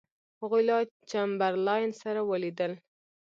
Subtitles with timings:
[0.41, 0.77] هغوی له
[1.09, 2.71] چمبرلاین سره ولیدل.